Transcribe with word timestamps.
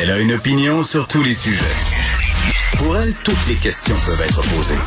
Elle 0.00 0.10
a 0.10 0.18
une 0.18 0.32
opinion 0.32 0.82
sur 0.82 1.06
tous 1.06 1.22
les 1.22 1.34
sujets. 1.34 1.64
Pour 2.78 2.96
elle, 2.96 3.14
toutes 3.16 3.46
les 3.48 3.54
questions 3.54 3.94
peuvent 4.06 4.20
être 4.20 4.40
posées. 4.40 4.78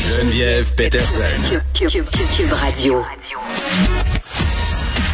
Geneviève 0.00 0.74
Peterson. 0.74 1.60
Cube, 1.74 2.52
Radio. 2.52 3.04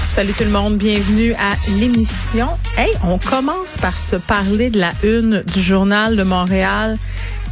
Salut 0.09 0.35
tout 0.35 0.45
le 0.45 0.51
monde, 0.51 0.77
bienvenue 0.77 1.33
à 1.35 1.53
l'émission. 1.79 2.49
Hey, 2.77 2.93
on 3.05 3.19
commence 3.19 3.79
par 3.79 3.97
se 3.97 4.17
parler 4.17 4.69
de 4.69 4.79
la 4.79 4.93
une 5.03 5.43
du 5.43 5.63
journal 5.63 6.17
de 6.17 6.23
Montréal. 6.23 6.99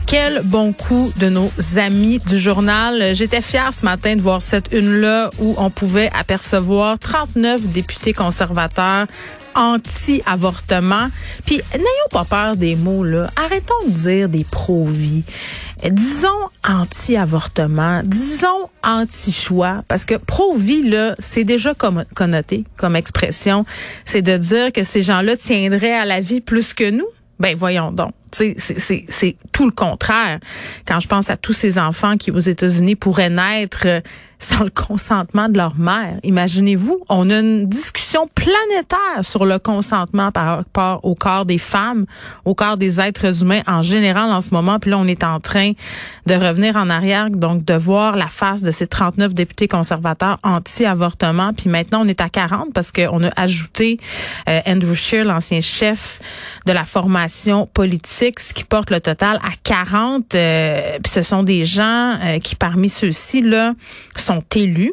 Quel 0.06 0.42
bon 0.42 0.72
coup 0.72 1.12
de 1.16 1.28
nos 1.28 1.50
amis 1.76 2.18
du 2.18 2.38
journal. 2.38 3.14
J'étais 3.14 3.42
fière 3.42 3.72
ce 3.72 3.84
matin 3.84 4.16
de 4.16 4.20
voir 4.20 4.42
cette 4.42 4.72
une-là 4.72 5.30
où 5.38 5.54
on 5.56 5.70
pouvait 5.70 6.10
apercevoir 6.12 6.98
39 6.98 7.62
députés 7.68 8.12
conservateurs 8.12 9.06
anti-avortement. 9.54 11.08
Puis 11.46 11.60
n'ayons 11.72 12.08
pas 12.10 12.24
peur 12.24 12.56
des 12.56 12.76
mots 12.76 13.04
là. 13.04 13.30
Arrêtons 13.36 13.86
de 13.86 13.92
dire 13.92 14.28
des 14.28 14.44
pro-vie. 14.44 15.24
Disons 15.82 16.28
anti-avortement, 16.68 18.02
disons 18.04 18.68
anti-choix, 18.84 19.82
parce 19.88 20.04
que 20.04 20.16
pro-vie, 20.16 20.82
là, 20.82 21.14
c'est 21.18 21.44
déjà 21.44 21.72
comme, 21.72 22.04
connoté 22.14 22.64
comme 22.76 22.96
expression. 22.96 23.64
C'est 24.04 24.20
de 24.20 24.36
dire 24.36 24.72
que 24.72 24.82
ces 24.82 25.02
gens-là 25.02 25.36
tiendraient 25.36 25.94
à 25.94 26.04
la 26.04 26.20
vie 26.20 26.42
plus 26.42 26.74
que 26.74 26.90
nous. 26.90 27.08
Ben 27.38 27.56
voyons 27.56 27.92
donc. 27.92 28.12
C'est 28.32 29.36
tout 29.52 29.64
le 29.64 29.72
contraire. 29.72 30.38
Quand 30.86 31.00
je 31.00 31.08
pense 31.08 31.30
à 31.30 31.36
tous 31.36 31.52
ces 31.52 31.78
enfants 31.78 32.16
qui 32.16 32.30
aux 32.30 32.38
États-Unis 32.38 32.96
pourraient 32.96 33.30
naître 33.30 33.86
euh, 33.86 34.00
sans 34.40 34.64
le 34.64 34.70
consentement 34.70 35.48
de 35.48 35.58
leur 35.58 35.76
mère. 35.76 36.18
Imaginez-vous, 36.22 37.00
on 37.08 37.30
a 37.30 37.38
une 37.38 37.66
discussion 37.66 38.28
planétaire 38.34 39.22
sur 39.22 39.44
le 39.44 39.58
consentement 39.58 40.32
par 40.32 40.56
rapport 40.56 41.04
au 41.04 41.14
corps 41.14 41.44
des 41.44 41.58
femmes, 41.58 42.06
au 42.46 42.54
corps 42.54 42.78
des 42.78 43.00
êtres 43.00 43.42
humains 43.42 43.60
en 43.66 43.82
général 43.82 44.32
en 44.32 44.40
ce 44.40 44.50
moment. 44.52 44.78
Puis 44.78 44.90
là, 44.90 44.98
on 44.98 45.06
est 45.06 45.24
en 45.24 45.40
train 45.40 45.72
de 46.26 46.34
revenir 46.34 46.76
en 46.76 46.88
arrière, 46.88 47.28
donc 47.30 47.64
de 47.64 47.74
voir 47.74 48.16
la 48.16 48.28
face 48.28 48.62
de 48.62 48.70
ces 48.70 48.86
39 48.86 49.34
députés 49.34 49.68
conservateurs 49.68 50.38
anti-avortement. 50.42 51.52
Puis 51.52 51.68
maintenant, 51.68 52.02
on 52.02 52.08
est 52.08 52.20
à 52.22 52.30
40 52.30 52.72
parce 52.72 52.92
qu'on 52.92 53.22
a 53.22 53.30
ajouté 53.36 53.98
euh, 54.48 54.60
Andrew 54.66 54.94
Scheer, 54.94 55.24
l'ancien 55.24 55.60
chef 55.60 56.18
de 56.64 56.72
la 56.72 56.86
formation 56.86 57.66
politique, 57.66 58.00
qui 58.28 58.64
porte 58.64 58.90
le 58.90 59.00
total 59.00 59.38
à 59.38 59.50
40. 59.62 60.34
Euh, 60.34 60.98
ce 61.06 61.22
sont 61.22 61.42
des 61.42 61.64
gens 61.64 62.18
euh, 62.22 62.38
qui, 62.38 62.54
parmi 62.54 62.88
ceux-ci, 62.88 63.40
là, 63.40 63.72
sont 64.14 64.42
élus, 64.54 64.92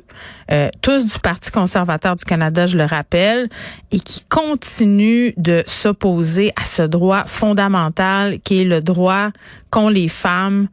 euh, 0.52 0.70
tous 0.81 1.06
du 1.06 1.20
Parti 1.20 1.52
conservateur 1.52 2.16
du 2.16 2.23
Canada, 2.23 2.66
je 2.66 2.78
le 2.78 2.86
rappelle, 2.86 3.50
et 3.92 4.00
qui 4.00 4.23
continuent 4.30 5.33
de 5.36 5.64
s'opposer 5.67 6.53
à 6.55 6.64
ce 6.64 6.83
droit 6.83 7.25
fondamental 7.28 8.39
qui 8.39 8.61
est 8.61 8.66
le 8.66 8.81
droit 8.81 9.31
qu'ont 9.70 9.89
les 9.89 10.08
femmes 10.08 10.70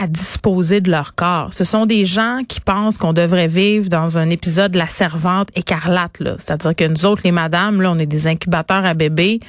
à 0.00 0.06
disposer 0.06 0.80
de 0.80 0.90
leur 0.90 1.14
corps. 1.16 1.52
Ce 1.52 1.64
sont 1.64 1.84
des 1.84 2.04
gens 2.04 2.42
qui 2.48 2.60
pensent 2.60 2.98
qu'on 2.98 3.12
devrait 3.12 3.48
vivre 3.48 3.88
dans 3.88 4.16
un 4.16 4.30
épisode 4.30 4.72
de 4.72 4.78
la 4.78 4.86
servante 4.86 5.48
écarlate, 5.56 6.20
là. 6.20 6.36
C'est-à-dire 6.38 6.76
que 6.76 6.84
nous 6.84 7.04
autres, 7.04 7.22
les 7.24 7.32
madames, 7.32 7.82
là, 7.82 7.90
on 7.90 7.98
est 7.98 8.06
des 8.06 8.28
incubateurs 8.28 8.84
à 8.84 8.94
bébés, 8.94 9.40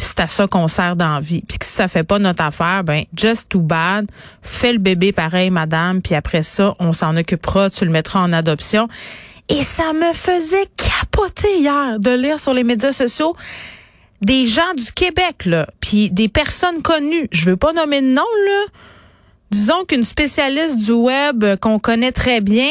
puis 0.00 0.08
c'est 0.08 0.20
à 0.20 0.26
ça 0.26 0.46
qu'on 0.46 0.66
sert 0.66 0.96
d'envie. 0.96 1.42
Puis 1.42 1.58
si 1.62 1.72
ça 1.72 1.86
fait 1.86 2.04
pas 2.04 2.18
notre 2.18 2.42
affaire, 2.42 2.84
ben 2.84 3.04
just 3.14 3.50
too 3.50 3.60
bad. 3.60 4.06
Fais 4.40 4.72
le 4.72 4.78
bébé 4.78 5.12
pareil, 5.12 5.50
madame, 5.50 6.00
puis 6.00 6.14
après 6.14 6.42
ça, 6.42 6.74
on 6.78 6.94
s'en 6.94 7.18
occupera, 7.18 7.68
tu 7.68 7.84
le 7.84 7.90
mettras 7.90 8.20
en 8.20 8.32
adoption. 8.32 8.88
Et 9.50 9.60
ça 9.60 9.92
me 9.92 10.14
faisait 10.14 10.64
capoter 10.74 11.58
hier 11.58 12.00
de 12.00 12.12
lire 12.12 12.40
sur 12.40 12.54
les 12.54 12.64
médias 12.64 12.92
sociaux 12.92 13.36
des 14.22 14.46
gens 14.46 14.72
du 14.74 14.90
Québec, 14.90 15.44
là, 15.44 15.68
puis 15.80 16.08
des 16.08 16.28
personnes 16.28 16.80
connues. 16.80 17.28
Je 17.30 17.50
veux 17.50 17.58
pas 17.58 17.74
nommer 17.74 18.00
de 18.00 18.06
nom, 18.06 18.22
là. 18.46 18.64
Disons 19.50 19.84
qu'une 19.84 20.04
spécialiste 20.04 20.78
du 20.78 20.92
web 20.92 21.44
qu'on 21.60 21.78
connaît 21.78 22.12
très 22.12 22.40
bien, 22.40 22.70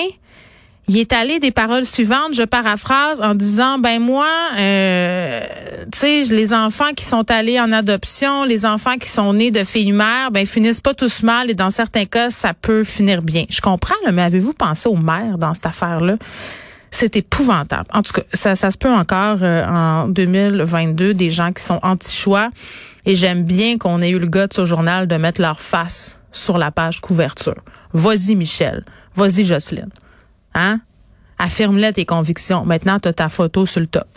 il 0.90 0.98
est 0.98 1.14
allé 1.14 1.40
des 1.40 1.52
paroles 1.52 1.86
suivantes, 1.86 2.34
je 2.34 2.42
paraphrase, 2.42 3.22
en 3.22 3.36
disant, 3.36 3.78
ben 3.78 4.02
moi, 4.02 4.28
euh, 4.58 5.42
tu 5.92 6.00
sais, 6.00 6.24
les 6.24 6.52
enfants 6.52 6.94
qui 6.96 7.06
sont 7.06 7.30
allés 7.30 7.60
en 7.60 7.72
adoption, 7.72 8.44
les 8.44 8.66
enfants 8.66 8.98
qui 8.98 9.08
sont 9.08 9.34
nés 9.34 9.52
de 9.52 9.64
filles 9.64 9.92
mères, 9.92 10.32
ben 10.32 10.48
finissent 10.48 10.82
pas 10.82 10.96
tous 10.96 11.22
mal 11.22 11.52
et 11.52 11.54
dans 11.54 11.70
certains 11.70 12.06
cas, 12.06 12.32
ça 12.32 12.56
peut 12.56 12.84
finir 12.84 13.22
bien. 13.22 13.46
Je 13.52 13.62
comprends, 13.62 13.94
mais 14.12 14.24
avez-vous 14.24 14.54
pensé 14.54 14.90
aux 14.90 14.96
mères 14.96 15.38
dans 15.38 15.54
cette 15.54 15.68
affaire-là? 15.68 16.16
C'est 16.90 17.16
épouvantable. 17.18 17.86
En 17.94 18.02
tout 18.02 18.14
cas, 18.14 18.24
ça, 18.34 18.56
ça 18.56 18.72
se 18.72 18.78
peut 18.80 18.90
encore 18.90 19.38
euh, 19.44 19.64
en 19.68 20.08
2022, 20.08 21.14
des 21.14 21.30
gens 21.30 21.54
qui 21.54 21.62
sont 21.62 21.80
anti-choix. 21.84 22.50
Et 23.06 23.16
j'aime 23.16 23.44
bien 23.44 23.78
qu'on 23.78 24.02
ait 24.02 24.10
eu 24.10 24.18
le 24.18 24.26
gars 24.26 24.48
de 24.48 24.54
ce 24.54 24.66
journal 24.66 25.08
de 25.08 25.16
mettre 25.18 25.40
leur 25.40 25.60
face 25.60 26.20
sur 26.32 26.58
la 26.58 26.72
page 26.72 27.00
couverture. 27.00 27.62
Vas-y, 27.94 28.34
Michel. 28.34 28.84
Vas-y, 29.16 29.46
Jocelyne. 29.46 29.92
Hein? 30.54 30.82
Affirme-le 31.38 31.92
tes 31.94 32.06
convictions. 32.06 32.66
Maintenant, 32.66 33.00
tu 33.00 33.08
as 33.08 33.14
ta 33.14 33.30
photo 33.30 33.66
sur 33.66 33.80
le 33.80 33.88
top. 33.88 34.08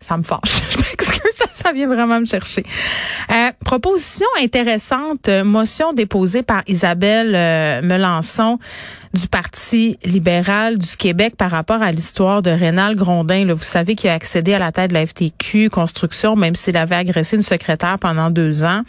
Ça 0.00 0.16
me 0.16 0.22
fâche. 0.22 0.40
Je 0.70 0.78
m'excuse, 0.78 1.19
ça, 1.54 1.72
vient 1.72 1.88
vraiment 1.88 2.20
me 2.20 2.26
chercher. 2.26 2.62
Euh, 3.30 3.50
proposition 3.64 4.26
intéressante, 4.40 5.28
euh, 5.28 5.44
motion 5.44 5.92
déposée 5.92 6.42
par 6.42 6.62
Isabelle 6.66 7.32
euh, 7.34 7.82
Melançon 7.82 8.58
du 9.12 9.26
Parti 9.26 9.98
libéral 10.04 10.78
du 10.78 10.96
Québec 10.96 11.34
par 11.36 11.50
rapport 11.50 11.82
à 11.82 11.90
l'histoire 11.90 12.42
de 12.42 12.50
Rénal 12.50 12.94
Grondin. 12.94 13.44
Là, 13.44 13.54
vous 13.54 13.64
savez 13.64 13.96
qu'il 13.96 14.08
a 14.08 14.14
accédé 14.14 14.54
à 14.54 14.60
la 14.60 14.70
tête 14.70 14.90
de 14.90 14.94
la 14.94 15.04
FTQ 15.04 15.68
Construction, 15.68 16.36
même 16.36 16.54
s'il 16.54 16.76
avait 16.76 16.94
agressé 16.94 17.34
une 17.34 17.42
secrétaire 17.42 17.96
pendant 18.00 18.30
deux 18.30 18.62
ans. 18.62 18.82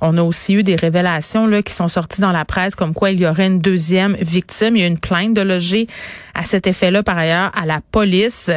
On 0.00 0.16
a 0.16 0.22
aussi 0.22 0.54
eu 0.54 0.62
des 0.62 0.76
révélations 0.76 1.46
là, 1.46 1.62
qui 1.62 1.74
sont 1.74 1.88
sorties 1.88 2.22
dans 2.22 2.32
la 2.32 2.46
presse 2.46 2.74
comme 2.74 2.94
quoi 2.94 3.10
il 3.10 3.20
y 3.20 3.26
aurait 3.26 3.46
une 3.46 3.60
deuxième 3.60 4.16
victime. 4.20 4.76
Il 4.76 4.80
y 4.80 4.84
a 4.84 4.88
une 4.88 4.98
plainte 4.98 5.34
de 5.34 5.42
loger 5.42 5.88
à 6.34 6.42
cet 6.42 6.66
effet-là 6.66 7.02
par 7.02 7.18
ailleurs 7.18 7.52
à 7.54 7.66
la 7.66 7.80
police. 7.92 8.50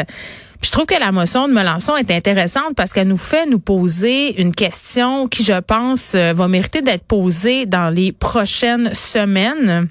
Je 0.61 0.71
trouve 0.71 0.85
que 0.85 0.99
la 0.99 1.11
motion 1.11 1.47
de 1.47 1.53
Melançon 1.53 1.95
est 1.95 2.11
intéressante 2.11 2.75
parce 2.75 2.91
qu'elle 2.91 3.07
nous 3.07 3.17
fait 3.17 3.45
nous 3.45 3.59
poser 3.59 4.41
une 4.41 4.53
question 4.53 5.27
qui, 5.27 5.43
je 5.43 5.59
pense, 5.59 6.15
euh, 6.15 6.33
va 6.33 6.47
mériter 6.47 6.81
d'être 6.81 7.05
posée 7.05 7.65
dans 7.65 7.89
les 7.89 8.11
prochaines 8.11 8.93
semaines. 8.93 9.87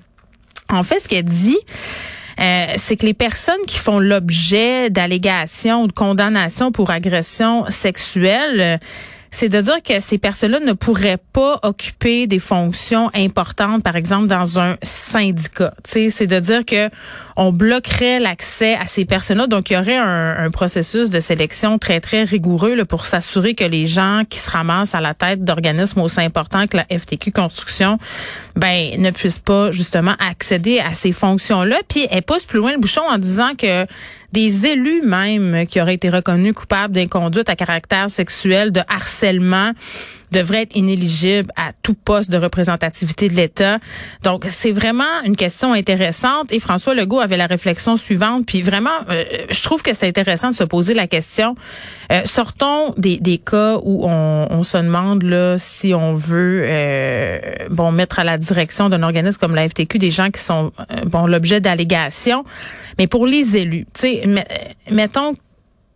En 0.68 0.82
fait, 0.82 1.00
ce 1.00 1.08
qu'elle 1.08 1.24
dit, 1.24 1.58
euh, 2.38 2.66
c'est 2.76 2.96
que 2.96 3.06
les 3.06 3.14
personnes 3.14 3.64
qui 3.66 3.78
font 3.78 3.98
l'objet 3.98 4.90
d'allégations 4.90 5.84
ou 5.84 5.86
de 5.86 5.92
condamnations 5.92 6.70
pour 6.70 6.90
agression 6.90 7.64
sexuelle, 7.70 8.78
c'est 9.30 9.48
de 9.48 9.60
dire 9.60 9.82
que 9.82 10.00
ces 10.00 10.18
personnes-là 10.18 10.60
ne 10.60 10.72
pourraient 10.72 11.18
pas 11.32 11.58
occuper 11.62 12.26
des 12.26 12.38
fonctions 12.38 13.10
importantes, 13.14 13.82
par 13.82 13.96
exemple 13.96 14.26
dans 14.26 14.58
un 14.58 14.76
syndicat. 14.82 15.74
C'est 15.84 16.26
de 16.26 16.40
dire 16.40 16.64
que 16.64 16.88
on 17.40 17.52
bloquerait 17.52 18.18
l'accès 18.18 18.74
à 18.74 18.86
ces 18.86 19.04
personnes-là. 19.04 19.46
Donc, 19.46 19.70
il 19.70 19.74
y 19.74 19.76
aurait 19.76 19.96
un, 19.96 20.50
processus 20.50 21.08
de 21.08 21.20
sélection 21.20 21.78
très, 21.78 22.00
très 22.00 22.24
rigoureux 22.24 22.74
là, 22.74 22.84
pour 22.84 23.06
s'assurer 23.06 23.54
que 23.54 23.62
les 23.62 23.86
gens 23.86 24.22
qui 24.28 24.38
se 24.40 24.50
ramassent 24.50 24.94
à 24.96 25.00
la 25.00 25.14
tête 25.14 25.44
d'organismes 25.44 26.00
aussi 26.00 26.20
importants 26.20 26.66
que 26.66 26.76
la 26.76 26.84
FTQ 26.90 27.30
Construction 27.30 27.98
ben, 28.56 29.00
ne 29.00 29.12
puissent 29.12 29.38
pas 29.38 29.70
justement 29.70 30.14
accéder 30.18 30.80
à 30.80 30.94
ces 30.94 31.12
fonctions-là. 31.12 31.76
Puis, 31.88 32.08
elle 32.10 32.24
pousse 32.24 32.44
plus 32.44 32.58
loin 32.58 32.72
le 32.72 32.78
bouchon 32.78 33.02
en 33.08 33.18
disant 33.18 33.54
que 33.56 33.86
des 34.32 34.66
élus 34.66 35.02
même 35.02 35.64
qui 35.68 35.80
auraient 35.80 35.94
été 35.94 36.10
reconnus 36.10 36.54
coupables 36.54 36.92
d'inconduite 36.92 37.48
à 37.48 37.54
caractère 37.54 38.10
sexuel, 38.10 38.72
de 38.72 38.80
harcèlement, 38.88 39.72
devrait 40.30 40.62
être 40.62 40.76
inéligible 40.76 41.50
à 41.56 41.72
tout 41.82 41.94
poste 41.94 42.30
de 42.30 42.36
représentativité 42.36 43.28
de 43.28 43.34
l'État. 43.34 43.78
Donc, 44.22 44.44
c'est 44.48 44.72
vraiment 44.72 45.22
une 45.24 45.36
question 45.36 45.72
intéressante. 45.72 46.52
Et 46.52 46.60
François 46.60 46.94
Legault 46.94 47.20
avait 47.20 47.36
la 47.36 47.46
réflexion 47.46 47.96
suivante. 47.96 48.46
Puis 48.46 48.62
vraiment, 48.62 48.90
euh, 49.10 49.24
je 49.50 49.62
trouve 49.62 49.82
que 49.82 49.94
c'est 49.94 50.06
intéressant 50.06 50.50
de 50.50 50.54
se 50.54 50.64
poser 50.64 50.94
la 50.94 51.06
question. 51.06 51.54
Euh, 52.12 52.22
sortons 52.24 52.94
des, 52.96 53.18
des 53.18 53.38
cas 53.38 53.78
où 53.82 54.04
on, 54.04 54.46
on, 54.50 54.62
se 54.62 54.78
demande 54.78 55.22
là 55.22 55.56
si 55.58 55.94
on 55.94 56.14
veut 56.14 56.62
euh, 56.64 57.38
bon 57.70 57.92
mettre 57.92 58.18
à 58.18 58.24
la 58.24 58.38
direction 58.38 58.88
d'un 58.88 59.02
organisme 59.02 59.38
comme 59.38 59.54
la 59.54 59.68
FTQ 59.68 59.98
des 59.98 60.10
gens 60.10 60.30
qui 60.30 60.40
sont 60.40 60.72
bon 61.06 61.26
l'objet 61.26 61.60
d'allégations. 61.60 62.44
Mais 62.98 63.06
pour 63.06 63.26
les 63.26 63.56
élus, 63.56 63.86
tu 63.94 64.00
sais, 64.00 64.22
mettons 64.90 65.34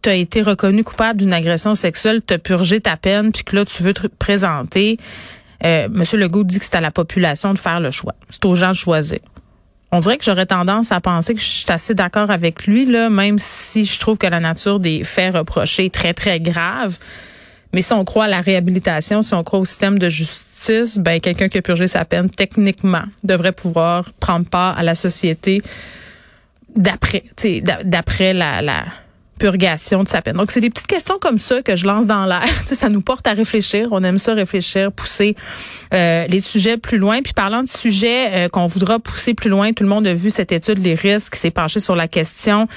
tu 0.03 0.09
as 0.09 0.15
été 0.15 0.43
reconnu 0.43 0.85
coupable 0.85 1.21
d'une 1.21 1.33
agression 1.33 1.75
sexuelle, 1.75 2.21
tu 2.27 2.35
as 2.35 2.39
purgé 2.39 2.81
ta 2.81 2.97
peine, 2.97 3.33
puis 3.33 3.45
que 3.45 3.57
là, 3.57 3.65
tu 3.65 3.83
veux 3.83 3.95
te 3.95 4.07
présenter. 4.07 4.99
Euh, 5.65 5.89
Monsieur 5.91 6.19
Legault 6.19 6.45
dit 6.45 6.59
que 6.59 6.65
c'est 6.65 6.75
à 6.75 6.81
la 6.81 6.91
population 6.91 7.53
de 7.55 7.59
faire 7.59 7.81
le 7.81 7.91
choix. 7.91 8.15
C'est 8.29 8.45
aux 8.45 8.55
gens 8.55 8.71
de 8.71 8.77
choisir. 8.77 9.21
On 9.93 10.01
dirait 10.01 10.17
que 10.17 10.25
j'aurais 10.25 10.47
tendance 10.47 10.91
à 10.91 11.01
penser 11.01 11.35
que 11.35 11.41
je 11.41 11.47
suis 11.47 11.71
assez 11.71 11.95
d'accord 11.95 12.31
avec 12.31 12.67
lui, 12.67 12.87
là, 12.87 13.11
même 13.11 13.39
si 13.39 13.85
je 13.85 14.01
trouve 14.01 14.17
que 14.19 14.27
la 14.27 14.41
nature 14.41 14.81
des 14.81 15.05
faits 15.05 15.35
reprochés 15.35 15.87
est 15.87 15.95
très, 15.95 16.15
très 16.15 16.41
grave. 16.41 16.99
Mais 17.75 17.83
si 17.83 17.93
on 17.93 18.05
croit 18.05 18.25
à 18.25 18.29
la 18.29 18.41
réhabilitation, 18.41 19.23
si 19.23 19.35
on 19.35 19.45
croit 19.45 19.61
au 19.61 19.65
système 19.65 19.99
de 19.99 20.09
justice, 20.09 20.99
ben 20.99 21.21
quelqu'un 21.21 21.49
qui 21.49 21.59
a 21.59 21.63
purgé 21.63 21.89
sa 21.89 22.05
peine, 22.05 22.29
techniquement, 22.29 23.05
devrait 23.23 23.53
pouvoir 23.53 24.13
prendre 24.15 24.47
part 24.47 24.79
à 24.79 24.83
la 24.83 24.95
société 24.95 25.63
d'après, 26.75 27.25
d'après 27.85 28.33
la, 28.33 28.63
la 28.63 28.85
purgation 29.43 30.05
de 30.05 30.09
sa 30.09 30.23
peine. 30.23 30.37
Donc, 30.37 30.53
c'est 30.53 30.61
des 30.61 30.71
petites 30.71 30.87
questions 30.87 31.19
comme 31.21 31.39
ça 31.39 31.63
que 31.63 31.75
je 31.75 31.85
lance 31.85 32.07
dans 32.07 32.27
l'air. 32.27 32.47
ça 32.67 32.89
nous 32.89 33.01
porte 33.01 33.27
à 33.27 33.33
réfléchir. 33.33 33.89
On 33.91 34.05
aime 34.05 34.21
ça 34.21 34.35
réfléchir, 34.35 34.93
pousser 34.93 35.35
euh, 35.93 36.29
les 36.29 36.39
sujets 36.39 36.77
plus 36.77 36.99
loin. 36.99 37.23
Puis 37.23 37.33
parlant 37.33 37.65
de 37.65 37.69
sujets 37.69 38.31
euh, 38.31 38.49
qu'on 38.49 38.69
voudra 38.69 39.01
pousser 39.01 39.35
plus 39.35 39.51
loin, 39.51 39.73
tout 39.73 39.83
le 39.83 39.89
monde 39.89 40.07
a 40.07 40.15
vu 40.15 40.31
cette 40.31 40.53
étude 40.53 40.79
Les 40.79 40.95
risques 40.95 41.33
qui 41.33 41.41
s'est 41.41 41.51
penchée 41.51 41.81
sur 41.81 41.97
la 41.97 42.07
question 42.07 42.69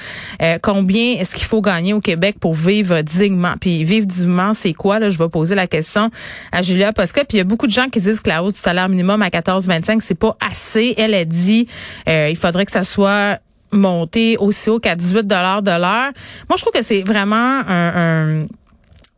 euh, 0.42 0.58
combien 0.60 1.12
est-ce 1.12 1.36
qu'il 1.36 1.46
faut 1.46 1.62
gagner 1.62 1.92
au 1.92 2.00
Québec 2.00 2.34
pour 2.40 2.54
vivre 2.54 3.00
dignement? 3.00 3.54
Puis 3.60 3.84
vivre 3.84 4.04
dignement, 4.04 4.52
c'est 4.52 4.74
quoi? 4.74 4.98
Là, 4.98 5.08
je 5.08 5.18
vais 5.18 5.28
poser 5.28 5.54
la 5.54 5.68
question 5.68 6.10
à 6.50 6.62
Julia 6.62 6.92
Posca. 6.92 7.24
Puis 7.24 7.36
il 7.36 7.38
y 7.38 7.42
a 7.42 7.44
beaucoup 7.44 7.68
de 7.68 7.72
gens 7.72 7.86
qui 7.86 8.00
disent 8.00 8.18
que 8.18 8.28
la 8.28 8.42
hausse 8.42 8.54
du 8.54 8.60
salaire 8.60 8.88
minimum 8.88 9.22
à 9.22 9.28
14,25, 9.28 10.00
c'est 10.00 10.18
pas 10.18 10.36
assez. 10.44 10.94
Elle 10.98 11.14
a 11.14 11.24
dit 11.24 11.68
il 12.08 12.36
faudrait 12.36 12.64
que 12.64 12.72
ça 12.72 12.82
soit 12.82 13.38
monter 13.72 14.36
aussi 14.38 14.70
haut 14.70 14.78
qu'à 14.78 14.94
18 14.94 15.26
dollars 15.26 15.62
de 15.62 15.70
l'heure. 15.70 16.12
Moi, 16.48 16.56
je 16.56 16.62
trouve 16.62 16.72
que 16.72 16.82
c'est 16.82 17.02
vraiment 17.02 17.62
un, 17.66 18.46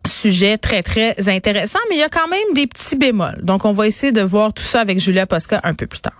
sujet 0.07 0.57
très, 0.57 0.83
très 0.83 1.29
intéressant, 1.29 1.81
mais 1.91 1.97
il 1.97 1.99
y 1.99 2.03
a 2.03 2.09
quand 2.09 2.29
même 2.29 2.55
des 2.55 2.67
petits 2.67 2.97
bémols. 2.97 3.41
Donc, 3.43 3.67
on 3.67 3.73
va 3.73 3.87
essayer 3.87 4.11
de 4.11 4.23
voir 4.23 4.55
tout 4.55 4.63
ça 4.63 4.81
avec 4.81 5.01
Julia 5.01 5.27
Posca 5.27 5.61
un 5.65 5.75
peu 5.75 5.87
plus 5.87 6.01
tard. 6.01 6.17